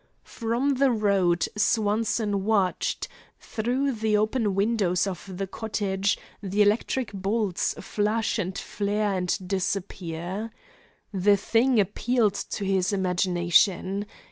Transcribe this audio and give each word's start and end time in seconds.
From 0.25 0.73
the 0.77 0.89
road 0.89 1.47
Swanson 1.55 2.43
watched, 2.43 3.07
through 3.39 3.91
the 3.91 4.17
open 4.17 4.55
windows 4.55 5.05
of 5.05 5.37
the 5.37 5.45
cottage, 5.45 6.17
the 6.41 6.63
electric 6.63 7.13
bolts 7.13 7.75
flash 7.79 8.39
and 8.39 8.57
flare 8.57 9.13
and 9.13 9.37
disappear. 9.47 10.51
The 11.13 11.37
thing 11.37 11.79
appealed 11.79 12.33
to 12.33 12.65
his 12.65 12.91
imagination. 12.91 14.07